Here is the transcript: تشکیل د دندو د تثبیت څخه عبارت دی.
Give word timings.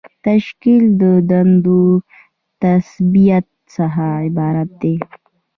تشکیل 0.25 0.83
د 1.01 1.03
دندو 1.29 1.81
د 2.01 2.03
تثبیت 2.61 3.45
څخه 3.75 4.05
عبارت 4.27 4.69
دی. 4.81 4.95